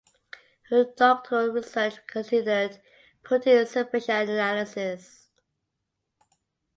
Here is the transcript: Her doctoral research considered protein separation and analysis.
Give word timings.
Her 0.71 0.83
doctoral 0.83 1.49
research 1.51 1.93
considered 2.07 2.81
protein 3.21 3.67
separation 3.67 4.15
and 4.15 4.29
analysis. 4.31 5.27